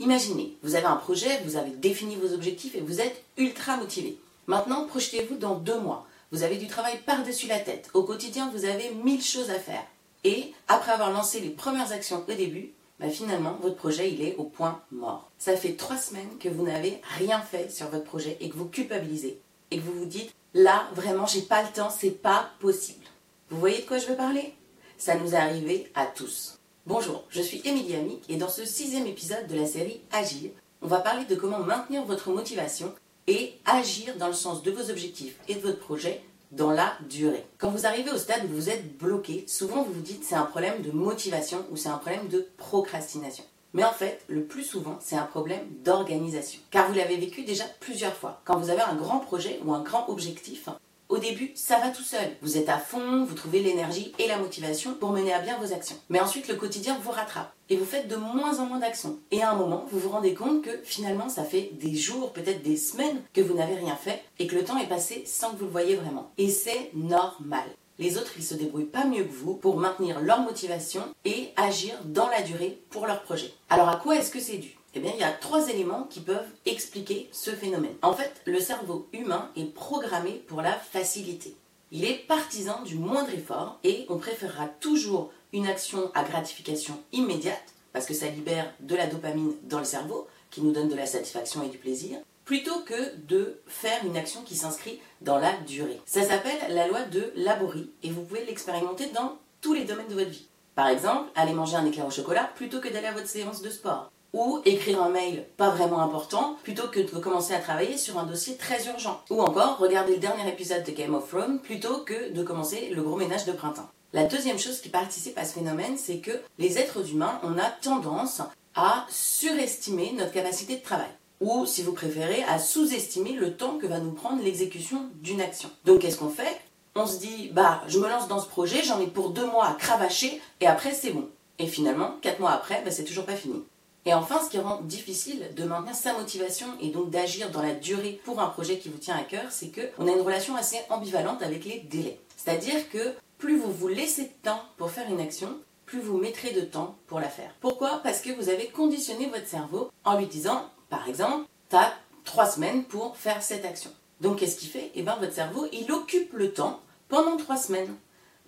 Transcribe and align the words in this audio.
Imaginez, 0.00 0.56
vous 0.62 0.76
avez 0.76 0.86
un 0.86 0.96
projet, 0.96 1.40
vous 1.44 1.56
avez 1.56 1.70
défini 1.70 2.14
vos 2.16 2.32
objectifs 2.32 2.76
et 2.76 2.80
vous 2.80 3.00
êtes 3.00 3.24
ultra 3.36 3.76
motivé. 3.76 4.16
Maintenant, 4.46 4.86
projetez-vous 4.86 5.36
dans 5.36 5.56
deux 5.56 5.80
mois. 5.80 6.06
Vous 6.30 6.44
avez 6.44 6.56
du 6.56 6.68
travail 6.68 6.98
par-dessus 7.04 7.48
la 7.48 7.58
tête. 7.58 7.90
Au 7.94 8.04
quotidien, 8.04 8.50
vous 8.54 8.64
avez 8.64 8.90
mille 9.02 9.22
choses 9.22 9.50
à 9.50 9.58
faire. 9.58 9.84
Et 10.24 10.52
après 10.68 10.92
avoir 10.92 11.10
lancé 11.10 11.40
les 11.40 11.50
premières 11.50 11.92
actions 11.92 12.24
au 12.28 12.32
début, 12.32 12.72
bah, 13.00 13.08
finalement, 13.08 13.58
votre 13.60 13.76
projet, 13.76 14.12
il 14.12 14.22
est 14.22 14.36
au 14.36 14.44
point 14.44 14.82
mort. 14.92 15.30
Ça 15.38 15.56
fait 15.56 15.74
trois 15.74 15.96
semaines 15.96 16.38
que 16.38 16.48
vous 16.48 16.64
n'avez 16.64 17.00
rien 17.16 17.40
fait 17.40 17.70
sur 17.70 17.88
votre 17.88 18.04
projet 18.04 18.36
et 18.40 18.50
que 18.50 18.56
vous 18.56 18.66
culpabilisez. 18.66 19.40
Et 19.70 19.78
que 19.78 19.82
vous 19.82 19.98
vous 19.98 20.06
dites, 20.06 20.32
là, 20.54 20.88
vraiment, 20.94 21.26
j'ai 21.26 21.42
pas 21.42 21.62
le 21.62 21.68
temps, 21.68 21.90
c'est 21.90 22.10
pas 22.10 22.50
possible. 22.60 23.04
Vous 23.50 23.58
voyez 23.58 23.80
de 23.80 23.86
quoi 23.86 23.98
je 23.98 24.06
veux 24.06 24.16
parler? 24.16 24.54
Ça 24.96 25.16
nous 25.16 25.34
est 25.34 25.38
arrivé 25.38 25.90
à 25.94 26.06
tous. 26.06 26.57
Bonjour, 26.88 27.24
je 27.28 27.42
suis 27.42 27.60
Émilie 27.66 27.96
Amic 27.96 28.24
et 28.30 28.36
dans 28.36 28.48
ce 28.48 28.64
sixième 28.64 29.06
épisode 29.06 29.46
de 29.46 29.54
la 29.54 29.66
série 29.66 30.00
Agir, 30.10 30.52
on 30.80 30.86
va 30.86 31.00
parler 31.00 31.26
de 31.26 31.34
comment 31.34 31.58
maintenir 31.58 32.02
votre 32.06 32.30
motivation 32.30 32.94
et 33.26 33.52
agir 33.66 34.16
dans 34.16 34.28
le 34.28 34.32
sens 34.32 34.62
de 34.62 34.70
vos 34.70 34.90
objectifs 34.90 35.36
et 35.48 35.56
de 35.56 35.60
votre 35.60 35.80
projet 35.80 36.22
dans 36.50 36.70
la 36.70 36.94
durée. 37.10 37.44
Quand 37.58 37.68
vous 37.68 37.84
arrivez 37.84 38.10
au 38.10 38.16
stade 38.16 38.46
où 38.46 38.54
vous 38.54 38.70
êtes 38.70 38.96
bloqué, 38.96 39.44
souvent 39.46 39.82
vous 39.82 39.92
vous 39.92 40.00
dites 40.00 40.24
c'est 40.24 40.34
un 40.34 40.46
problème 40.46 40.80
de 40.80 40.90
motivation 40.90 41.62
ou 41.70 41.76
c'est 41.76 41.90
un 41.90 41.98
problème 41.98 42.28
de 42.28 42.48
procrastination. 42.56 43.44
Mais 43.74 43.84
en 43.84 43.92
fait, 43.92 44.24
le 44.26 44.44
plus 44.44 44.64
souvent, 44.64 44.96
c'est 45.02 45.16
un 45.16 45.26
problème 45.26 45.68
d'organisation. 45.84 46.58
Car 46.70 46.88
vous 46.88 46.94
l'avez 46.94 47.18
vécu 47.18 47.44
déjà 47.44 47.64
plusieurs 47.80 48.14
fois. 48.14 48.40
Quand 48.46 48.58
vous 48.58 48.70
avez 48.70 48.80
un 48.80 48.94
grand 48.94 49.18
projet 49.18 49.60
ou 49.62 49.74
un 49.74 49.82
grand 49.82 50.08
objectif, 50.08 50.70
au 51.08 51.18
début, 51.18 51.52
ça 51.54 51.78
va 51.78 51.88
tout 51.88 52.02
seul. 52.02 52.36
Vous 52.42 52.58
êtes 52.58 52.68
à 52.68 52.78
fond, 52.78 53.24
vous 53.24 53.34
trouvez 53.34 53.60
l'énergie 53.60 54.12
et 54.18 54.26
la 54.26 54.38
motivation 54.38 54.94
pour 54.94 55.10
mener 55.10 55.32
à 55.32 55.40
bien 55.40 55.58
vos 55.58 55.72
actions. 55.72 55.96
Mais 56.08 56.20
ensuite, 56.20 56.48
le 56.48 56.54
quotidien 56.54 56.98
vous 57.02 57.10
rattrape 57.10 57.52
et 57.70 57.76
vous 57.76 57.84
faites 57.84 58.08
de 58.08 58.16
moins 58.16 58.58
en 58.60 58.66
moins 58.66 58.78
d'actions. 58.78 59.18
Et 59.30 59.42
à 59.42 59.50
un 59.50 59.56
moment, 59.56 59.86
vous 59.90 59.98
vous 59.98 60.10
rendez 60.10 60.34
compte 60.34 60.62
que 60.62 60.80
finalement, 60.84 61.28
ça 61.28 61.44
fait 61.44 61.70
des 61.80 61.94
jours, 61.94 62.32
peut-être 62.32 62.62
des 62.62 62.76
semaines 62.76 63.22
que 63.32 63.40
vous 63.40 63.54
n'avez 63.54 63.74
rien 63.74 63.96
fait 63.96 64.22
et 64.38 64.46
que 64.46 64.54
le 64.54 64.64
temps 64.64 64.78
est 64.78 64.88
passé 64.88 65.24
sans 65.26 65.50
que 65.50 65.56
vous 65.56 65.64
le 65.66 65.70
voyez 65.70 65.96
vraiment. 65.96 66.30
Et 66.38 66.50
c'est 66.50 66.90
normal. 66.94 67.64
Les 67.98 68.16
autres, 68.16 68.34
ils 68.36 68.44
se 68.44 68.54
débrouillent 68.54 68.84
pas 68.84 69.04
mieux 69.04 69.24
que 69.24 69.32
vous 69.32 69.54
pour 69.54 69.76
maintenir 69.76 70.20
leur 70.20 70.40
motivation 70.40 71.02
et 71.24 71.48
agir 71.56 71.94
dans 72.04 72.28
la 72.28 72.42
durée 72.42 72.80
pour 72.90 73.06
leur 73.06 73.22
projet. 73.22 73.52
Alors 73.70 73.88
à 73.88 73.96
quoi 73.96 74.16
est-ce 74.16 74.30
que 74.30 74.38
c'est 74.38 74.58
dû? 74.58 74.77
Eh 74.94 75.00
bien, 75.00 75.12
il 75.14 75.20
y 75.20 75.24
a 75.24 75.32
trois 75.32 75.68
éléments 75.68 76.06
qui 76.10 76.20
peuvent 76.20 76.48
expliquer 76.66 77.28
ce 77.30 77.50
phénomène. 77.50 77.94
En 78.02 78.14
fait, 78.14 78.40
le 78.46 78.58
cerveau 78.58 79.08
humain 79.12 79.50
est 79.56 79.72
programmé 79.72 80.42
pour 80.48 80.62
la 80.62 80.72
facilité. 80.72 81.54
Il 81.92 82.04
est 82.04 82.26
partisan 82.26 82.82
du 82.82 82.96
moindre 82.96 83.32
effort 83.32 83.78
et 83.84 84.06
on 84.08 84.18
préférera 84.18 84.66
toujours 84.80 85.30
une 85.52 85.66
action 85.66 86.10
à 86.14 86.24
gratification 86.24 86.98
immédiate, 87.12 87.74
parce 87.92 88.06
que 88.06 88.14
ça 88.14 88.28
libère 88.28 88.72
de 88.80 88.96
la 88.96 89.06
dopamine 89.06 89.54
dans 89.64 89.78
le 89.78 89.84
cerveau, 89.84 90.26
qui 90.50 90.62
nous 90.62 90.72
donne 90.72 90.88
de 90.88 90.94
la 90.94 91.06
satisfaction 91.06 91.62
et 91.62 91.68
du 91.68 91.78
plaisir, 91.78 92.18
plutôt 92.44 92.80
que 92.80 93.16
de 93.26 93.60
faire 93.66 94.04
une 94.04 94.16
action 94.16 94.42
qui 94.42 94.56
s'inscrit 94.56 95.00
dans 95.20 95.38
la 95.38 95.52
durée. 95.66 96.00
Ça 96.06 96.22
s'appelle 96.22 96.74
la 96.74 96.88
loi 96.88 97.02
de 97.02 97.32
Laborie 97.36 97.90
et 98.02 98.10
vous 98.10 98.22
pouvez 98.22 98.44
l'expérimenter 98.46 99.06
dans 99.14 99.38
tous 99.60 99.74
les 99.74 99.84
domaines 99.84 100.08
de 100.08 100.14
votre 100.14 100.30
vie. 100.30 100.48
Par 100.74 100.88
exemple, 100.88 101.30
aller 101.34 101.52
manger 101.52 101.76
un 101.76 101.84
éclair 101.84 102.06
au 102.06 102.10
chocolat 102.10 102.50
plutôt 102.54 102.80
que 102.80 102.88
d'aller 102.88 103.08
à 103.08 103.12
votre 103.12 103.28
séance 103.28 103.60
de 103.62 103.70
sport 103.70 104.10
ou 104.32 104.60
écrire 104.64 105.02
un 105.02 105.08
mail 105.08 105.46
pas 105.56 105.70
vraiment 105.70 106.00
important 106.00 106.56
plutôt 106.62 106.88
que 106.88 107.00
de 107.00 107.18
commencer 107.18 107.54
à 107.54 107.58
travailler 107.58 107.96
sur 107.96 108.18
un 108.18 108.26
dossier 108.26 108.56
très 108.56 108.86
urgent. 108.86 109.22
Ou 109.30 109.40
encore 109.40 109.78
regarder 109.78 110.12
le 110.12 110.18
dernier 110.18 110.48
épisode 110.48 110.84
de 110.84 110.92
Game 110.92 111.14
of 111.14 111.28
Thrones 111.28 111.60
plutôt 111.60 111.98
que 111.98 112.32
de 112.32 112.42
commencer 112.42 112.90
le 112.94 113.02
gros 113.02 113.16
ménage 113.16 113.46
de 113.46 113.52
printemps. 113.52 113.88
La 114.12 114.24
deuxième 114.24 114.58
chose 114.58 114.80
qui 114.80 114.88
participe 114.88 115.36
à 115.36 115.44
ce 115.44 115.52
phénomène, 115.52 115.98
c'est 115.98 116.18
que 116.18 116.30
les 116.58 116.78
êtres 116.78 117.10
humains, 117.10 117.40
on 117.42 117.56
tendance 117.82 118.40
à 118.74 119.06
surestimer 119.10 120.12
notre 120.16 120.32
capacité 120.32 120.76
de 120.76 120.82
travail. 120.82 121.10
Ou, 121.40 121.66
si 121.66 121.82
vous 121.82 121.92
préférez, 121.92 122.42
à 122.44 122.58
sous-estimer 122.58 123.32
le 123.32 123.56
temps 123.56 123.78
que 123.78 123.86
va 123.86 123.98
nous 123.98 124.12
prendre 124.12 124.42
l'exécution 124.42 125.10
d'une 125.16 125.40
action. 125.40 125.70
Donc, 125.84 126.00
qu'est-ce 126.00 126.16
qu'on 126.16 126.30
fait? 126.30 126.60
On 126.94 127.06
se 127.06 127.18
dit, 127.18 127.50
bah, 127.52 127.82
je 127.86 127.98
me 127.98 128.08
lance 128.08 128.28
dans 128.28 128.40
ce 128.40 128.48
projet, 128.48 128.82
j'en 128.82 129.00
ai 129.00 129.06
pour 129.06 129.30
deux 129.30 129.46
mois 129.46 129.66
à 129.66 129.74
cravacher, 129.74 130.40
et 130.60 130.66
après, 130.66 130.92
c'est 130.92 131.10
bon. 131.10 131.28
Et 131.58 131.66
finalement, 131.66 132.16
quatre 132.22 132.40
mois 132.40 132.52
après, 132.52 132.82
bah, 132.84 132.90
c'est 132.90 133.04
toujours 133.04 133.26
pas 133.26 133.36
fini. 133.36 133.62
Et 134.04 134.14
enfin, 134.14 134.40
ce 134.42 134.50
qui 134.50 134.58
rend 134.58 134.80
difficile 134.82 135.50
de 135.54 135.64
maintenir 135.64 135.94
sa 135.94 136.14
motivation 136.14 136.66
et 136.80 136.88
donc 136.88 137.10
d'agir 137.10 137.50
dans 137.50 137.62
la 137.62 137.74
durée 137.74 138.20
pour 138.24 138.40
un 138.40 138.48
projet 138.48 138.78
qui 138.78 138.88
vous 138.88 138.98
tient 138.98 139.16
à 139.16 139.22
cœur, 139.22 139.50
c'est 139.50 139.70
qu'on 139.70 140.08
a 140.08 140.12
une 140.12 140.22
relation 140.22 140.56
assez 140.56 140.78
ambivalente 140.88 141.42
avec 141.42 141.64
les 141.64 141.80
délais. 141.80 142.18
C'est-à-dire 142.36 142.88
que 142.90 143.14
plus 143.36 143.58
vous 143.58 143.70
vous 143.70 143.88
laissez 143.88 144.24
de 144.24 144.42
temps 144.42 144.62
pour 144.78 144.90
faire 144.90 145.10
une 145.10 145.20
action, 145.20 145.58
plus 145.84 146.00
vous 146.00 146.16
mettrez 146.16 146.52
de 146.52 146.62
temps 146.62 146.96
pour 147.06 147.20
la 147.20 147.28
faire. 147.28 147.54
Pourquoi? 147.60 148.00
Parce 148.02 148.20
que 148.20 148.30
vous 148.30 148.48
avez 148.48 148.68
conditionné 148.68 149.26
votre 149.26 149.46
cerveau 149.46 149.90
en 150.04 150.18
lui 150.18 150.26
disant, 150.26 150.70
par 150.88 151.08
exemple, 151.08 151.46
tu 151.70 151.76
as 151.76 151.92
trois 152.24 152.46
semaines 152.46 152.84
pour 152.84 153.16
faire 153.16 153.42
cette 153.42 153.64
action. 153.64 153.90
Donc 154.20 154.38
qu'est-ce 154.38 154.56
qu'il 154.56 154.68
fait? 154.68 154.90
Eh 154.94 155.02
bien 155.02 155.16
votre 155.16 155.32
cerveau, 155.32 155.66
il 155.72 155.90
occupe 155.92 156.32
le 156.32 156.52
temps 156.52 156.80
pendant 157.08 157.36
trois 157.36 157.56
semaines. 157.56 157.94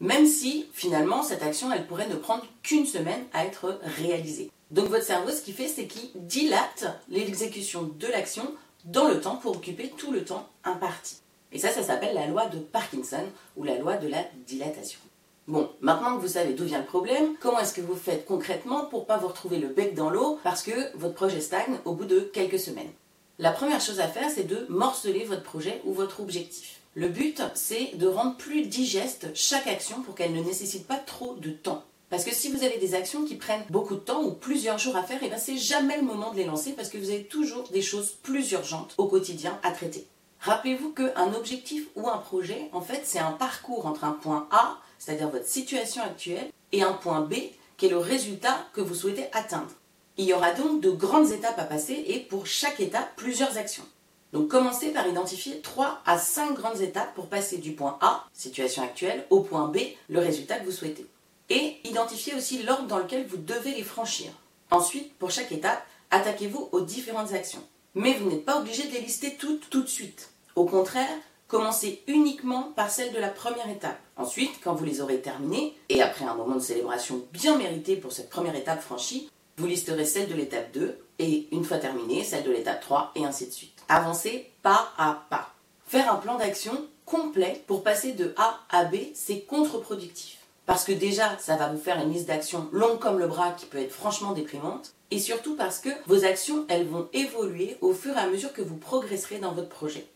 Même 0.01 0.27
si 0.27 0.67
finalement 0.73 1.23
cette 1.23 1.43
action, 1.43 1.71
elle 1.73 1.87
pourrait 1.87 2.09
ne 2.09 2.15
prendre 2.15 2.45
qu'une 2.63 2.87
semaine 2.87 3.25
à 3.33 3.45
être 3.45 3.79
réalisée. 3.99 4.51
Donc 4.71 4.89
votre 4.89 5.05
cerveau, 5.05 5.31
ce 5.31 5.43
qu'il 5.43 5.55
fait, 5.55 5.69
c'est 5.69 5.87
qu'il 5.87 6.11
dilate 6.15 6.87
l'exécution 7.09 7.91
de 7.99 8.07
l'action 8.07 8.55
dans 8.85 9.09
le 9.09 9.21
temps 9.21 9.37
pour 9.37 9.57
occuper 9.57 9.93
tout 9.97 10.13
le 10.13 10.25
temps 10.25 10.49
imparti. 10.65 11.17
Et 11.53 11.59
ça, 11.59 11.71
ça 11.71 11.83
s'appelle 11.83 12.15
la 12.15 12.27
loi 12.27 12.47
de 12.47 12.59
Parkinson 12.59 13.25
ou 13.57 13.65
la 13.65 13.79
loi 13.79 13.97
de 13.97 14.09
la 14.09 14.25
dilatation. 14.47 15.01
Bon, 15.49 15.69
maintenant 15.81 16.17
que 16.17 16.21
vous 16.21 16.29
savez 16.29 16.53
d'où 16.53 16.65
vient 16.65 16.79
le 16.79 16.85
problème, 16.87 17.35
comment 17.41 17.59
est-ce 17.59 17.75
que 17.75 17.81
vous 17.81 17.97
faites 17.97 18.25
concrètement 18.25 18.85
pour 18.85 19.07
pas 19.07 19.17
vous 19.17 19.27
retrouver 19.27 19.59
le 19.59 19.69
bec 19.69 19.95
dans 19.95 20.11
l'eau 20.11 20.39
parce 20.45 20.63
que 20.63 20.97
votre 20.97 21.15
projet 21.15 21.41
stagne 21.41 21.81
au 21.85 21.95
bout 21.95 22.05
de 22.05 22.21
quelques 22.21 22.61
semaines? 22.61 22.93
La 23.41 23.51
première 23.51 23.81
chose 23.81 23.99
à 23.99 24.07
faire, 24.07 24.31
c'est 24.31 24.47
de 24.47 24.67
morceler 24.69 25.25
votre 25.25 25.43
projet 25.43 25.81
ou 25.85 25.93
votre 25.93 26.21
objectif. 26.21 26.81
Le 26.95 27.09
but, 27.09 27.43
c'est 27.55 27.97
de 27.97 28.07
rendre 28.07 28.37
plus 28.37 28.67
digeste 28.67 29.29
chaque 29.35 29.67
action 29.67 30.03
pour 30.03 30.15
qu'elle 30.15 30.35
ne 30.35 30.43
nécessite 30.43 30.87
pas 30.87 30.99
trop 30.99 31.35
de 31.35 31.51
temps. 31.51 31.83
Parce 32.11 32.25
que 32.25 32.35
si 32.35 32.51
vous 32.51 32.65
avez 32.65 32.79
des 32.79 32.97
actions 32.97 33.25
qui 33.25 33.37
prennent 33.37 33.65
beaucoup 33.71 33.95
de 33.95 34.01
temps 34.01 34.25
ou 34.25 34.33
plusieurs 34.33 34.79
jours 34.79 34.97
à 34.97 35.05
faire, 35.05 35.23
et 35.23 35.27
eh 35.27 35.31
ben 35.31 35.39
c'est 35.39 35.57
jamais 35.57 35.97
le 35.97 36.03
moment 36.03 36.33
de 36.33 36.39
les 36.39 36.45
lancer 36.45 36.73
parce 36.73 36.89
que 36.89 36.99
vous 36.99 37.11
avez 37.11 37.23
toujours 37.23 37.69
des 37.69 37.83
choses 37.83 38.17
plus 38.25 38.51
urgentes 38.51 38.95
au 38.99 39.07
quotidien 39.07 39.61
à 39.63 39.71
traiter. 39.71 40.09
Rappelez-vous 40.41 40.91
qu'un 40.91 41.35
objectif 41.35 41.87
ou 41.95 42.09
un 42.09 42.19
projet, 42.19 42.69
en 42.73 42.81
fait, 42.81 43.03
c'est 43.05 43.21
un 43.21 43.31
parcours 43.31 43.87
entre 43.87 44.03
un 44.03 44.13
point 44.13 44.49
A, 44.51 44.79
c'est-à-dire 44.99 45.29
votre 45.29 45.47
situation 45.47 46.03
actuelle, 46.03 46.51
et 46.73 46.83
un 46.83 46.95
point 46.95 47.21
B, 47.21 47.35
qui 47.77 47.87
est 47.87 47.91
le 47.91 47.99
résultat 47.99 48.59
que 48.73 48.81
vous 48.81 48.95
souhaitez 48.95 49.27
atteindre. 49.33 49.71
Il 50.17 50.25
y 50.25 50.35
aura 50.35 50.53
donc 50.53 50.81
de 50.81 50.91
grandes 50.91 51.31
étapes 51.31 51.59
à 51.59 51.65
passer 51.65 52.05
et 52.09 52.19
pour 52.19 52.45
chaque 52.45 52.81
étape, 52.81 53.15
plusieurs 53.15 53.57
actions. 53.57 53.87
Donc 54.33 54.49
commencez 54.49 54.91
par 54.91 55.07
identifier 55.07 55.61
3 55.61 56.03
à 56.05 56.19
5 56.19 56.55
grandes 56.55 56.81
étapes 56.81 57.15
pour 57.15 57.29
passer 57.29 57.59
du 57.59 57.73
point 57.73 57.99
A, 58.01 58.27
situation 58.33 58.83
actuelle, 58.83 59.27
au 59.31 59.41
point 59.41 59.69
B, 59.69 59.79
le 60.09 60.19
résultat 60.19 60.59
que 60.59 60.65
vous 60.65 60.73
souhaitez 60.73 61.07
et 61.51 61.77
identifiez 61.85 62.35
aussi 62.35 62.63
l'ordre 62.63 62.87
dans 62.87 62.99
lequel 62.99 63.27
vous 63.27 63.37
devez 63.37 63.75
les 63.75 63.83
franchir. 63.83 64.31
Ensuite, 64.71 65.13
pour 65.19 65.31
chaque 65.31 65.53
étape, 65.53 65.85
attaquez-vous 66.11 66.69
aux 66.73 66.81
différentes 66.81 67.33
actions. 67.33 67.63
Mais 67.95 68.15
vous 68.15 68.31
n'êtes 68.31 68.45
pas 68.45 68.59
obligé 68.59 68.85
de 68.85 68.93
les 68.93 69.01
lister 69.01 69.35
toutes 69.35 69.69
tout 69.69 69.83
de 69.83 69.89
suite. 69.89 70.31
Au 70.55 70.65
contraire, 70.65 71.09
commencez 71.49 72.03
uniquement 72.07 72.73
par 72.77 72.91
celle 72.91 73.13
de 73.13 73.19
la 73.19 73.29
première 73.29 73.69
étape. 73.69 73.99
Ensuite, 74.17 74.61
quand 74.63 74.75
vous 74.75 74.85
les 74.85 75.01
aurez 75.01 75.21
terminées, 75.21 75.77
et 75.89 76.01
après 76.03 76.25
un 76.25 76.35
moment 76.35 76.55
de 76.55 76.61
célébration 76.61 77.27
bien 77.33 77.59
mérité 77.59 77.97
pour 77.97 78.13
cette 78.13 78.31
première 78.31 78.55
étape 78.55 78.81
franchie, 78.81 79.29
vous 79.57 79.67
listerez 79.67 80.05
celle 80.05 80.29
de 80.29 80.35
l'étape 80.35 80.73
2, 80.73 80.99
et 81.19 81.49
une 81.53 81.65
fois 81.65 81.79
terminée, 81.79 82.23
celle 82.25 82.45
de 82.45 82.53
l'étape 82.53 82.81
3, 82.81 83.13
et 83.17 83.25
ainsi 83.25 83.47
de 83.47 83.53
suite. 83.53 83.77
Avancez 83.89 84.51
pas 84.63 84.93
à 84.97 85.27
pas. 85.29 85.53
Faire 85.87 86.13
un 86.13 86.17
plan 86.17 86.39
d'action 86.39 86.87
complet 87.05 87.65
pour 87.67 87.83
passer 87.83 88.13
de 88.13 88.33
A 88.37 88.61
à 88.71 88.85
B, 88.85 88.97
c'est 89.15 89.41
contre-productif. 89.41 90.40
Parce 90.67 90.85
que 90.85 90.93
déjà, 90.93 91.37
ça 91.39 91.57
va 91.57 91.69
vous 91.69 91.81
faire 91.81 91.99
une 91.99 92.13
liste 92.13 92.29
d'actions 92.29 92.69
longue 92.73 92.99
comme 92.99 93.19
le 93.19 93.27
bras 93.27 93.53
qui 93.53 93.67
peut 93.67 93.79
être 93.79 93.93
franchement 93.93 94.33
déprimante. 94.33 94.95
Et 95.11 95.19
surtout 95.19 95.57
parce 95.57 95.81
que 95.81 95.91
vos 96.07 96.25
actions, 96.25 96.65
elles 96.69 96.87
vont 96.87 97.09
évoluer 97.13 97.77
au 97.81 97.93
fur 97.93 98.17
et 98.17 98.21
à 98.21 98.29
mesure 98.29 98.53
que 98.53 98.63
vous 98.63 98.77
progresserez 98.77 99.39
dans 99.39 99.53
votre 99.53 99.69
projet. 99.69 100.07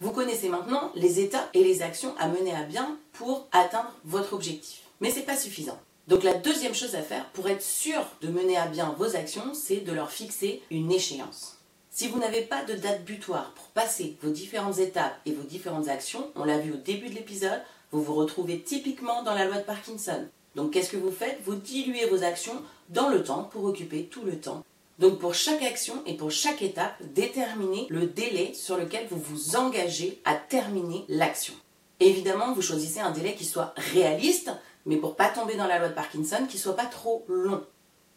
Vous 0.00 0.10
connaissez 0.10 0.48
maintenant 0.48 0.90
les 0.94 1.20
étapes 1.20 1.50
et 1.54 1.62
les 1.62 1.82
actions 1.82 2.14
à 2.18 2.26
mener 2.26 2.54
à 2.54 2.62
bien 2.62 2.96
pour 3.12 3.46
atteindre 3.52 3.92
votre 4.04 4.32
objectif. 4.32 4.80
Mais 5.00 5.10
ce 5.10 5.16
n'est 5.16 5.26
pas 5.26 5.36
suffisant. 5.36 5.78
Donc 6.08 6.24
la 6.24 6.34
deuxième 6.34 6.74
chose 6.74 6.96
à 6.96 7.02
faire 7.02 7.26
pour 7.26 7.48
être 7.48 7.62
sûr 7.62 8.00
de 8.22 8.28
mener 8.28 8.56
à 8.56 8.66
bien 8.66 8.94
vos 8.98 9.14
actions, 9.14 9.54
c'est 9.54 9.76
de 9.76 9.92
leur 9.92 10.10
fixer 10.10 10.62
une 10.70 10.90
échéance. 10.90 11.58
Si 11.90 12.08
vous 12.08 12.18
n'avez 12.18 12.42
pas 12.42 12.64
de 12.64 12.74
date 12.74 13.04
butoir 13.04 13.52
pour 13.52 13.66
passer 13.66 14.16
vos 14.22 14.30
différentes 14.30 14.78
étapes 14.78 15.18
et 15.26 15.32
vos 15.32 15.42
différentes 15.42 15.88
actions, 15.88 16.30
on 16.34 16.44
l'a 16.44 16.58
vu 16.58 16.72
au 16.72 16.76
début 16.76 17.10
de 17.10 17.14
l'épisode, 17.14 17.60
vous 17.92 18.02
vous 18.02 18.14
retrouvez 18.14 18.60
typiquement 18.60 19.22
dans 19.22 19.34
la 19.34 19.46
loi 19.46 19.56
de 19.56 19.64
Parkinson. 19.64 20.26
Donc 20.54 20.72
qu'est-ce 20.72 20.90
que 20.90 20.96
vous 20.96 21.12
faites? 21.12 21.40
Vous 21.44 21.54
diluez 21.54 22.06
vos 22.06 22.24
actions 22.24 22.62
dans 22.88 23.08
le 23.08 23.22
temps 23.22 23.44
pour 23.44 23.64
occuper 23.64 24.04
tout 24.04 24.22
le 24.24 24.38
temps. 24.38 24.64
Donc 24.98 25.18
pour 25.18 25.34
chaque 25.34 25.62
action 25.62 26.02
et 26.06 26.14
pour 26.14 26.30
chaque 26.30 26.62
étape, 26.62 26.94
déterminez 27.14 27.86
le 27.88 28.06
délai 28.06 28.52
sur 28.54 28.76
lequel 28.76 29.06
vous 29.10 29.18
vous 29.18 29.56
engagez 29.56 30.20
à 30.24 30.34
terminer 30.34 31.04
l'action. 31.08 31.54
Évidemment, 32.00 32.52
vous 32.52 32.62
choisissez 32.62 33.00
un 33.00 33.10
délai 33.10 33.34
qui 33.34 33.44
soit 33.44 33.72
réaliste, 33.76 34.50
mais 34.86 34.96
pour 34.96 35.16
pas 35.16 35.28
tomber 35.28 35.56
dans 35.56 35.66
la 35.66 35.78
loi 35.78 35.88
de 35.88 35.94
Parkinson, 35.94 36.46
qui 36.48 36.58
soit 36.58 36.76
pas 36.76 36.86
trop 36.86 37.24
long. 37.28 37.62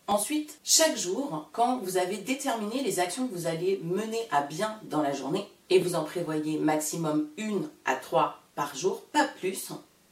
Ensuite, 0.08 0.60
chaque 0.64 0.98
jour, 0.98 1.50
quand 1.54 1.80
vous 1.80 1.98
avez 1.98 2.18
déterminé 2.18 2.84
les 2.84 3.00
actions 3.00 3.28
que 3.28 3.34
vous 3.34 3.48
allez 3.48 3.80
mener 3.84 4.20
à 4.31 4.42
bien 4.42 4.78
dans 4.84 5.02
la 5.02 5.14
journée, 5.14 5.48
et 5.70 5.80
vous 5.80 5.96
en 5.96 6.04
prévoyez 6.04 6.60
maximum 6.60 7.30
une 7.38 7.70
à 7.86 7.96
trois 7.96 8.43
par 8.55 8.75
jour, 8.75 9.01
pas 9.11 9.27
plus, 9.39 9.71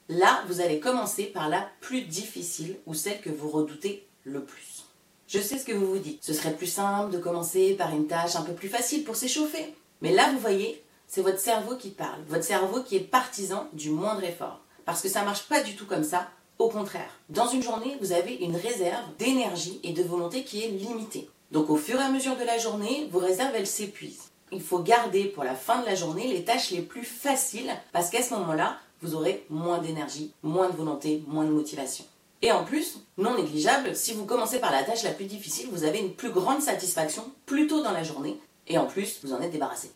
là, 0.09 0.43
vous 0.47 0.61
allez 0.61 0.79
commencer 0.79 1.25
par 1.25 1.49
la 1.49 1.69
plus 1.79 2.01
difficile 2.01 2.77
ou 2.85 2.93
celle 2.93 3.21
que 3.21 3.29
vous 3.29 3.49
redoutez 3.49 4.07
le 4.23 4.43
plus. 4.43 4.85
Je 5.27 5.39
sais 5.39 5.57
ce 5.57 5.65
que 5.65 5.71
vous 5.71 5.87
vous 5.87 5.99
dites. 5.99 6.23
Ce 6.23 6.33
serait 6.33 6.55
plus 6.55 6.67
simple 6.67 7.11
de 7.11 7.17
commencer 7.17 7.73
par 7.73 7.95
une 7.95 8.07
tâche 8.07 8.35
un 8.35 8.41
peu 8.41 8.53
plus 8.53 8.67
facile 8.67 9.03
pour 9.03 9.15
s'échauffer. 9.15 9.73
Mais 10.01 10.11
là, 10.11 10.29
vous 10.33 10.39
voyez, 10.39 10.83
c'est 11.07 11.21
votre 11.21 11.39
cerveau 11.39 11.75
qui 11.75 11.89
parle. 11.89 12.21
Votre 12.27 12.43
cerveau 12.43 12.81
qui 12.83 12.97
est 12.97 12.99
partisan 12.99 13.67
du 13.73 13.91
moindre 13.91 14.23
effort. 14.23 14.59
Parce 14.85 15.01
que 15.01 15.09
ça 15.09 15.21
ne 15.21 15.25
marche 15.25 15.43
pas 15.43 15.61
du 15.61 15.75
tout 15.75 15.85
comme 15.85 16.03
ça. 16.03 16.29
Au 16.59 16.69
contraire, 16.69 17.19
dans 17.29 17.47
une 17.47 17.63
journée, 17.63 17.97
vous 18.01 18.11
avez 18.11 18.35
une 18.35 18.55
réserve 18.55 19.05
d'énergie 19.17 19.79
et 19.83 19.93
de 19.93 20.03
volonté 20.03 20.43
qui 20.43 20.63
est 20.63 20.67
limitée. 20.67 21.29
Donc 21.51 21.69
au 21.69 21.77
fur 21.77 21.99
et 21.99 22.03
à 22.03 22.09
mesure 22.09 22.37
de 22.37 22.43
la 22.43 22.57
journée, 22.57 23.07
vos 23.11 23.19
réserves, 23.19 23.55
elles 23.55 23.67
s'épuisent. 23.67 24.30
Il 24.51 24.61
faut 24.61 24.79
garder 24.79 25.25
pour 25.25 25.43
la 25.43 25.55
fin 25.55 25.81
de 25.81 25.85
la 25.85 25.95
journée 25.95 26.27
les 26.27 26.43
tâches 26.43 26.71
les 26.71 26.81
plus 26.81 27.03
faciles 27.05 27.71
parce 27.93 28.09
qu'à 28.09 28.21
ce 28.21 28.33
moment-là, 28.33 28.77
vous 29.01 29.15
aurez 29.15 29.45
moins 29.49 29.79
d'énergie, 29.79 30.33
moins 30.43 30.69
de 30.69 30.75
volonté, 30.75 31.23
moins 31.27 31.45
de 31.45 31.51
motivation. 31.51 32.05
Et 32.41 32.51
en 32.51 32.63
plus, 32.63 32.99
non 33.17 33.35
négligeable, 33.35 33.95
si 33.95 34.13
vous 34.13 34.25
commencez 34.25 34.59
par 34.59 34.71
la 34.71 34.83
tâche 34.83 35.03
la 35.03 35.11
plus 35.11 35.25
difficile, 35.25 35.69
vous 35.71 35.83
avez 35.83 35.99
une 35.99 36.13
plus 36.13 36.31
grande 36.31 36.61
satisfaction 36.61 37.23
plus 37.45 37.67
tôt 37.67 37.83
dans 37.83 37.91
la 37.91 38.03
journée, 38.03 38.39
et 38.67 38.77
en 38.77 38.85
plus, 38.85 39.19
vous 39.23 39.33
en 39.33 39.41
êtes 39.41 39.51
débarrassé. 39.51 39.91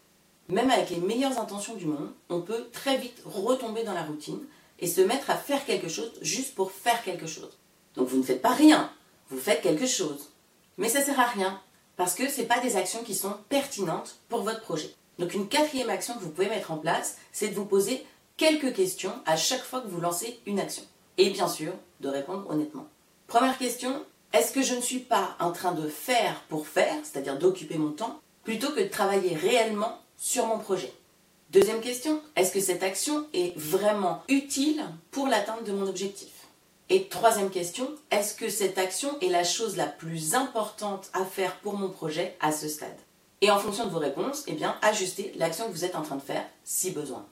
Même 0.50 0.70
avec 0.70 0.92
les 0.92 0.98
meilleures 1.00 1.40
intentions 1.40 1.74
du 1.74 1.88
monde, 1.88 2.12
on 2.30 2.42
peut 2.42 2.68
très 2.72 2.98
vite 2.98 3.20
retomber 3.26 3.84
dans 3.84 3.94
la 3.94 4.04
routine 4.04 4.40
et 4.80 4.88
se 4.88 5.02
mettre 5.02 5.32
à 5.32 5.36
faire 5.36 5.66
quelque 5.66 5.90
chose 5.90 6.12
juste 6.22 6.54
pour 6.54 6.72
faire 6.72 7.04
quelque 7.04 7.26
chose. 7.26 7.58
Donc 7.96 8.10
vous 8.10 8.18
ne 8.18 8.24
faites 8.24 8.42
pas 8.42 8.54
rien, 8.54 8.92
vous 9.30 9.40
faites 9.40 9.62
quelque 9.62 9.88
chose. 9.88 10.30
Mais 10.78 10.90
ça 10.90 11.02
sert 11.02 11.20
à 11.20 11.26
rien, 11.26 11.60
parce 11.98 12.16
que 12.16 12.30
ce 12.30 12.42
pas 12.42 12.60
des 12.60 12.76
actions 12.76 13.04
qui 13.04 13.16
sont 13.16 13.36
pertinentes 13.50 14.18
pour 14.30 14.42
votre 14.42 14.62
projet. 14.62 14.94
Donc 15.20 15.34
une 15.34 15.48
quatrième 15.48 15.90
action 15.90 16.14
que 16.14 16.20
vous 16.20 16.30
pouvez 16.30 16.50
mettre 16.50 16.72
en 16.72 16.78
place, 16.78 17.18
c'est 17.32 17.48
de 17.48 17.56
vous 17.56 17.66
poser 17.66 18.06
quelques 18.38 18.74
questions 18.74 19.14
à 19.26 19.38
chaque 19.38 19.64
fois 19.64 19.82
que 19.82 19.88
vous 19.88 20.02
lancez 20.02 20.40
une 20.46 20.60
action 20.60 20.84
et 21.18 21.30
bien 21.30 21.48
sûr 21.48 21.72
de 22.02 22.10
répondre 22.10 22.46
honnêtement. 22.50 22.88
Première 23.28 23.58
question, 23.58 24.04
est-ce 24.34 24.52
que 24.52 24.62
je 24.62 24.76
ne 24.76 24.82
suis 24.82 25.00
pas 25.00 25.36
en 25.40 25.52
train 25.52 25.72
de 25.72 25.88
faire 25.88 26.42
pour 26.50 26.68
faire, 26.68 26.96
c'est-à-dire 27.04 27.40
d'occuper 27.40 27.78
mon 27.78 27.92
temps, 27.92 28.20
plutôt 28.44 28.72
que 28.72 28.82
de 28.82 28.88
travailler 28.88 29.36
réellement 29.36 30.00
sur 30.18 30.46
mon 30.46 30.60
projet? 30.60 30.94
Deuxième 31.52 31.80
question, 31.80 32.22
est-ce 32.36 32.52
que 32.52 32.60
cette 32.60 32.84
action 32.84 33.28
est 33.34 33.58
vraiment 33.58 34.24
utile 34.28 34.84
pour 35.12 35.28
l'atteinte 35.28 35.64
de 35.64 35.72
mon 35.72 35.88
objectif? 35.88 36.35
Et 36.90 37.08
troisième 37.08 37.50
question, 37.50 37.90
est-ce 38.12 38.36
que 38.36 38.48
cette 38.48 38.78
action 38.78 39.20
est 39.20 39.30
la 39.30 39.44
chose 39.44 39.76
la 39.76 39.88
plus 39.88 40.36
importante 40.36 41.10
à 41.14 41.26
faire 41.26 41.56
pour 41.62 41.74
mon 41.74 41.90
projet 41.90 42.38
à 42.42 42.52
ce 42.52 42.68
stade? 42.68 43.00
Et 43.42 43.50
en 43.50 43.58
fonction 43.58 43.86
de 43.86 43.90
vos 43.90 44.00
réponses, 44.00 44.44
eh 44.48 44.58
ajustez 44.84 45.34
l'action 45.36 45.68
que 45.68 45.72
vous 45.72 45.84
êtes 45.84 45.96
en 45.96 46.04
train 46.04 46.18
de 46.18 46.22
faire 46.22 46.46
si 46.64 46.92
besoin. 46.92 47.26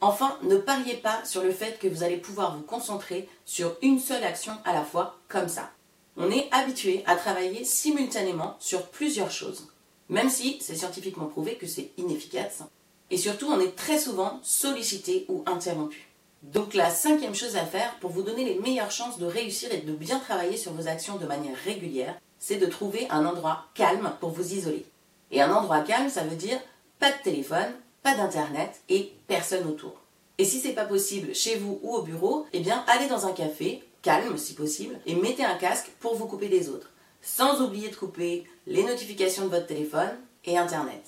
Enfin, 0.00 0.38
ne 0.42 0.56
pariez 0.56 0.94
pas 0.94 1.24
sur 1.24 1.42
le 1.42 1.52
fait 1.52 1.78
que 1.78 1.88
vous 1.88 2.02
allez 2.02 2.16
pouvoir 2.16 2.56
vous 2.56 2.62
concentrer 2.62 3.28
sur 3.44 3.76
une 3.82 4.00
seule 4.00 4.24
action 4.24 4.52
à 4.64 4.72
la 4.72 4.84
fois, 4.84 5.18
comme 5.28 5.48
ça. 5.48 5.70
On 6.16 6.30
est 6.30 6.48
habitué 6.50 7.02
à 7.06 7.16
travailler 7.16 7.64
simultanément 7.64 8.56
sur 8.60 8.86
plusieurs 8.86 9.30
choses, 9.30 9.68
même 10.08 10.30
si 10.30 10.58
c'est 10.62 10.74
scientifiquement 10.74 11.26
prouvé 11.26 11.56
que 11.56 11.66
c'est 11.66 11.90
inefficace. 11.98 12.62
Et 13.10 13.18
surtout, 13.18 13.46
on 13.46 13.60
est 13.60 13.76
très 13.76 13.98
souvent 13.98 14.40
sollicité 14.42 15.26
ou 15.28 15.42
interrompu. 15.46 16.08
Donc 16.42 16.74
la 16.74 16.90
cinquième 16.90 17.34
chose 17.34 17.56
à 17.56 17.64
faire 17.64 17.94
pour 18.00 18.10
vous 18.10 18.22
donner 18.22 18.44
les 18.44 18.58
meilleures 18.58 18.90
chances 18.90 19.18
de 19.18 19.26
réussir 19.26 19.72
et 19.72 19.80
de 19.80 19.92
bien 19.92 20.18
travailler 20.18 20.56
sur 20.56 20.72
vos 20.72 20.88
actions 20.88 21.16
de 21.16 21.26
manière 21.26 21.56
régulière, 21.64 22.14
c'est 22.38 22.56
de 22.56 22.66
trouver 22.66 23.06
un 23.10 23.24
endroit 23.24 23.64
calme 23.74 24.12
pour 24.20 24.30
vous 24.30 24.52
isoler. 24.52 24.86
Et 25.30 25.42
un 25.42 25.52
endroit 25.52 25.80
calme, 25.80 26.08
ça 26.08 26.22
veut 26.22 26.36
dire 26.36 26.60
pas 26.98 27.10
de 27.10 27.22
téléphone, 27.22 27.72
pas 28.02 28.14
d'internet 28.14 28.80
et 28.88 29.12
personne 29.26 29.66
autour. 29.66 29.94
Et 30.38 30.44
si 30.44 30.60
c'est 30.60 30.72
pas 30.72 30.84
possible 30.84 31.34
chez 31.34 31.56
vous 31.56 31.80
ou 31.82 31.94
au 31.94 32.02
bureau, 32.02 32.46
eh 32.52 32.60
bien 32.60 32.84
allez 32.86 33.08
dans 33.08 33.26
un 33.26 33.32
café, 33.32 33.82
calme 34.02 34.36
si 34.36 34.54
possible, 34.54 34.98
et 35.06 35.14
mettez 35.14 35.44
un 35.44 35.56
casque 35.56 35.90
pour 35.98 36.14
vous 36.14 36.26
couper 36.26 36.48
des 36.48 36.68
autres. 36.68 36.90
Sans 37.22 37.60
oublier 37.62 37.88
de 37.88 37.96
couper 37.96 38.44
les 38.66 38.84
notifications 38.84 39.46
de 39.46 39.50
votre 39.50 39.66
téléphone 39.66 40.16
et 40.44 40.58
internet. 40.58 41.02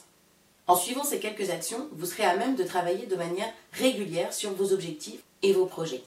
En 0.69 0.77
suivant 0.77 1.03
ces 1.03 1.19
quelques 1.19 1.49
actions, 1.49 1.89
vous 1.93 2.05
serez 2.05 2.25
à 2.25 2.37
même 2.37 2.55
de 2.55 2.63
travailler 2.63 3.07
de 3.07 3.17
manière 3.17 3.51
régulière 3.73 4.35
sur 4.35 4.53
vos 4.53 4.75
objectifs 4.75 5.23
et 5.43 5.55
vos 5.55 5.65
projets. 5.65 6.03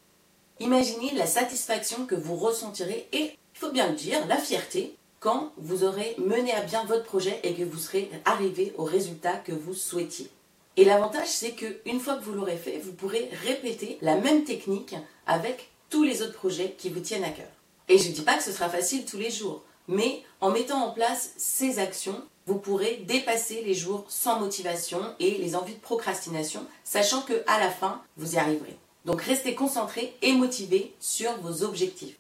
Imaginez 0.59 1.11
la 1.15 1.25
satisfaction 1.25 2.05
que 2.05 2.13
vous 2.13 2.35
ressentirez 2.35 3.07
et, 3.11 3.31
il 3.55 3.59
faut 3.59 3.71
bien 3.71 3.89
le 3.89 3.95
dire, 3.95 4.25
la 4.27 4.37
fierté 4.37 4.95
quand 5.19 5.51
vous 5.57 5.83
aurez 5.83 6.15
mené 6.19 6.51
à 6.53 6.61
bien 6.61 6.83
votre 6.85 7.03
projet 7.03 7.39
et 7.43 7.53
que 7.53 7.63
vous 7.63 7.79
serez 7.79 8.09
arrivé 8.25 8.73
au 8.77 8.83
résultat 8.83 9.33
que 9.33 9.51
vous 9.51 9.73
souhaitiez. 9.73 10.29
Et 10.77 10.85
l'avantage, 10.85 11.27
c'est 11.27 11.51
qu'une 11.51 11.99
fois 11.99 12.15
que 12.15 12.23
vous 12.23 12.33
l'aurez 12.33 12.57
fait, 12.57 12.77
vous 12.77 12.93
pourrez 12.93 13.29
répéter 13.45 13.97
la 14.01 14.15
même 14.15 14.43
technique 14.43 14.95
avec 15.25 15.71
tous 15.89 16.03
les 16.03 16.21
autres 16.21 16.33
projets 16.33 16.75
qui 16.77 16.89
vous 16.89 17.01
tiennent 17.01 17.23
à 17.23 17.29
cœur. 17.29 17.49
Et 17.89 17.97
je 17.97 18.09
ne 18.09 18.13
dis 18.13 18.21
pas 18.21 18.37
que 18.37 18.43
ce 18.43 18.51
sera 18.51 18.69
facile 18.69 19.05
tous 19.05 19.17
les 19.17 19.31
jours, 19.31 19.63
mais 19.87 20.23
en 20.39 20.51
mettant 20.51 20.85
en 20.85 20.91
place 20.91 21.31
ces 21.37 21.79
actions, 21.79 22.21
vous 22.47 22.57
pourrez 22.57 23.03
dépasser 23.07 23.61
les 23.63 23.73
jours 23.73 24.05
sans 24.09 24.39
motivation 24.39 25.01
et 25.19 25.37
les 25.37 25.55
envies 25.55 25.75
de 25.75 25.79
procrastination, 25.79 26.65
sachant 26.83 27.21
que 27.21 27.43
à 27.47 27.59
la 27.59 27.69
fin, 27.69 28.01
vous 28.17 28.35
y 28.35 28.37
arriverez. 28.37 28.77
Donc 29.05 29.21
restez 29.21 29.55
concentré 29.55 30.13
et 30.21 30.33
motivé 30.33 30.93
sur 30.99 31.31
vos 31.41 31.63
objectifs. 31.63 32.17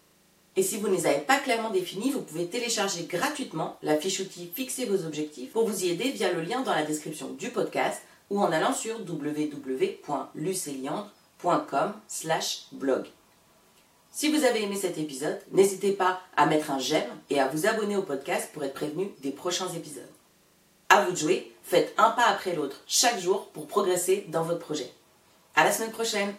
Et 0.57 0.63
si 0.63 0.77
vous 0.77 0.87
ne 0.89 0.95
les 0.95 1.07
avez 1.07 1.21
pas 1.21 1.37
clairement 1.37 1.69
définis, 1.69 2.11
vous 2.11 2.21
pouvez 2.21 2.47
télécharger 2.47 3.03
gratuitement 3.03 3.77
la 3.81 3.95
fiche 3.97 4.19
outil 4.19 4.51
Fixer 4.53 4.83
vos 4.85 5.05
objectifs 5.05 5.51
pour 5.51 5.65
vous 5.67 5.85
y 5.85 5.89
aider 5.89 6.11
via 6.11 6.33
le 6.33 6.41
lien 6.41 6.59
dans 6.61 6.73
la 6.73 6.83
description 6.83 7.29
du 7.29 7.49
podcast 7.49 8.01
ou 8.29 8.41
en 8.41 8.51
allant 8.51 8.73
sur 8.73 8.99
www.luceliandre.com 8.99 11.93
blog. 12.73 13.07
Si 14.13 14.29
vous 14.29 14.43
avez 14.43 14.63
aimé 14.63 14.75
cet 14.75 14.97
épisode, 14.97 15.39
n'hésitez 15.51 15.93
pas 15.93 16.21
à 16.35 16.45
mettre 16.45 16.69
un 16.69 16.79
j'aime 16.79 17.09
et 17.29 17.39
à 17.39 17.47
vous 17.47 17.65
abonner 17.65 17.95
au 17.95 18.01
podcast 18.01 18.49
pour 18.51 18.63
être 18.65 18.73
prévenu 18.73 19.09
des 19.21 19.31
prochains 19.31 19.69
épisodes. 19.69 20.03
À 20.89 21.05
vous 21.05 21.11
de 21.11 21.17
jouer, 21.17 21.55
faites 21.63 21.93
un 21.97 22.11
pas 22.11 22.25
après 22.25 22.53
l'autre 22.53 22.81
chaque 22.87 23.19
jour 23.19 23.47
pour 23.47 23.67
progresser 23.67 24.25
dans 24.27 24.43
votre 24.43 24.59
projet. 24.59 24.91
À 25.55 25.63
la 25.63 25.71
semaine 25.71 25.91
prochaine! 25.91 26.33